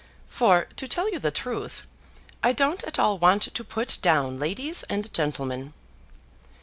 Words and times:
For, 0.27 0.65
to 0.77 0.87
tell 0.87 1.11
you 1.11 1.19
the 1.19 1.29
truth, 1.29 1.83
I 2.43 2.53
don't 2.53 2.83
at 2.85 2.97
all 2.97 3.19
want 3.19 3.43
to 3.43 3.63
put 3.63 3.99
down 4.01 4.39
ladies 4.39 4.81
and 4.89 5.13
gentlemen." 5.13 5.73